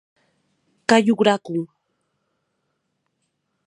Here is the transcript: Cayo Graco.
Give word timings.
Cayo 0.89 1.13
Graco. 1.21 1.53